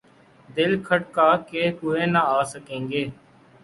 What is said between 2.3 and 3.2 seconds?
آسکیں گے۔